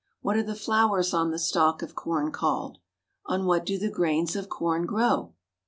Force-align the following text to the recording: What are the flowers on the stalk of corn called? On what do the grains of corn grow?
What 0.21 0.35
are 0.35 0.41
the 0.41 0.55
flowers 0.55 1.13
on 1.13 1.29
the 1.29 1.37
stalk 1.37 1.83
of 1.83 1.93
corn 1.93 2.31
called? 2.31 2.79
On 3.27 3.45
what 3.45 3.63
do 3.67 3.77
the 3.77 3.91
grains 3.91 4.35
of 4.35 4.49
corn 4.49 4.87
grow? 4.87 5.33